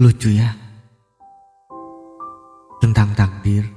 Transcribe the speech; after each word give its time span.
Lucu 0.00 0.32
ya. 0.32 0.48
Tentang 2.80 3.12
takdir. 3.12 3.68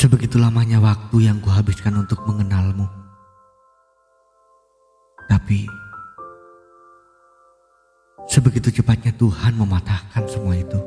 Sebegitu 0.00 0.40
lamanya 0.40 0.80
waktu 0.80 1.28
yang 1.28 1.44
kuhabiskan 1.44 2.00
untuk 2.00 2.24
mengenalmu. 2.24 2.88
Tapi 5.28 5.68
sebegitu 8.32 8.80
cepatnya 8.80 9.12
Tuhan 9.20 9.52
mematahkan 9.52 10.24
semua 10.24 10.56
itu. 10.56 10.80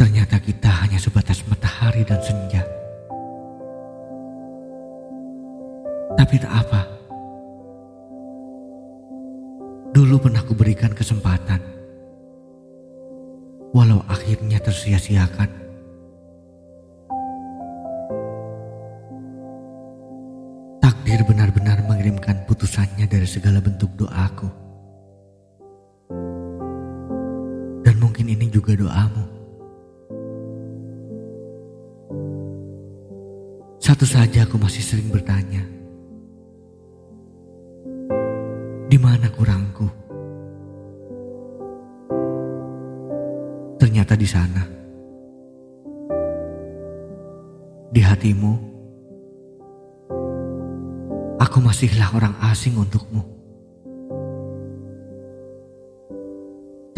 Ternyata 0.00 0.40
kita 0.40 0.88
hanya 0.88 0.96
sebatas 0.96 1.44
matahari 1.44 2.00
dan 2.08 2.24
senja. 2.24 2.64
Tapi 6.20 6.36
tak 6.36 6.52
apa. 6.52 6.84
Dulu 9.88 10.20
pernah 10.20 10.44
kuberikan 10.44 10.92
kesempatan. 10.92 11.64
Walau 13.72 14.04
akhirnya 14.04 14.60
tersia-siakan. 14.60 15.48
Takdir 20.84 21.24
benar-benar 21.24 21.88
mengirimkan 21.88 22.44
putusannya 22.44 23.08
dari 23.08 23.24
segala 23.24 23.64
bentuk 23.64 23.88
doaku. 23.96 24.52
Dan 27.80 27.96
mungkin 27.96 28.28
ini 28.28 28.52
juga 28.52 28.76
doamu. 28.76 29.24
Satu 33.80 34.04
saja 34.04 34.44
aku 34.44 34.60
masih 34.60 34.84
sering 34.84 35.08
bertanya. 35.08 35.79
Di 38.90 38.98
mana 38.98 39.30
kurangku? 39.30 39.86
Ternyata 43.78 44.18
di 44.18 44.26
sana. 44.26 44.62
Di 47.94 48.02
hatimu, 48.02 48.52
aku 51.38 51.56
masihlah 51.62 52.10
orang 52.18 52.34
asing 52.50 52.74
untukmu. 52.74 53.22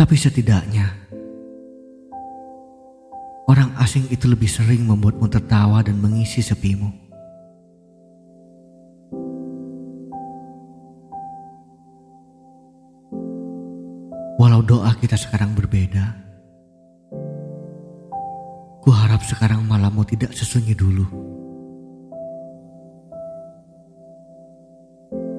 Tapi 0.01 0.17
setidaknya, 0.17 0.89
orang 3.53 3.77
asing 3.85 4.09
itu 4.09 4.33
lebih 4.33 4.49
sering 4.49 4.89
membuatmu 4.89 5.29
tertawa 5.29 5.85
dan 5.85 6.01
mengisi 6.01 6.41
sepimu. 6.41 7.02
Walau 14.53 14.69
doa 14.69 14.93
kita 15.01 15.17
sekarang 15.17 15.57
berbeda, 15.57 16.13
ku 18.85 18.93
harap 18.93 19.25
sekarang 19.25 19.65
malammu 19.65 20.05
tidak 20.05 20.37
sesunyi 20.37 20.77
dulu. 20.77 21.09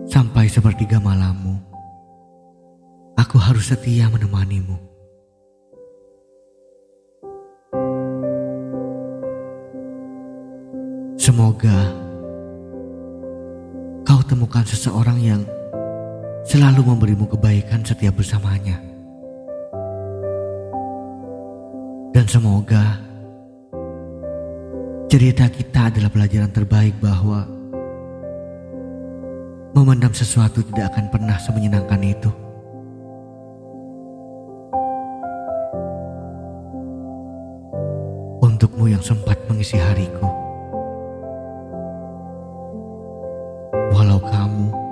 Sampai 0.09 0.49
sepertiga 0.49 0.97
malammu, 0.97 1.61
aku 3.13 3.37
harus 3.37 3.69
setia 3.69 4.09
menemanimu. 4.09 4.81
Semoga 11.21 11.93
kau 14.09 14.25
temukan 14.25 14.65
seseorang 14.65 15.21
yang 15.21 15.45
selalu 16.49 16.81
memberimu 16.81 17.29
kebaikan 17.29 17.85
setiap 17.85 18.17
bersamanya. 18.17 18.92
Dan 22.13 22.29
semoga 22.29 23.01
cerita 25.09 25.49
kita 25.49 25.89
adalah 25.89 26.13
pelajaran 26.13 26.53
terbaik 26.53 26.93
bahwa 27.01 27.41
memendam 29.73 30.13
sesuatu 30.13 30.61
tidak 30.61 30.93
akan 30.93 31.09
pernah 31.09 31.37
semenyenangkan 31.41 32.01
itu. 32.05 32.29
Untukmu 38.45 38.93
yang 38.93 39.01
sempat 39.01 39.41
mengisi 39.49 39.81
hariku. 39.81 40.29
Walau 43.89 44.21
kamu 44.21 44.82